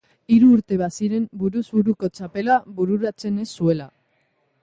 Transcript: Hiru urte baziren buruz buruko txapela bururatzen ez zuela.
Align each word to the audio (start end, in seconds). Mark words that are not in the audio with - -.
Hiru 0.35 0.47
urte 0.53 0.77
baziren 0.81 1.27
buruz 1.41 1.63
buruko 1.75 2.09
txapela 2.19 2.57
bururatzen 2.79 3.39
ez 3.45 3.49
zuela. 3.51 3.89